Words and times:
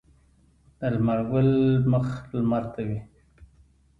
د 0.77 0.79
لمر 0.93 1.19
ګل 1.29 1.51
مخ 1.91 2.07
لمر 2.37 2.63
ته 2.73 2.81
وي 2.87 2.99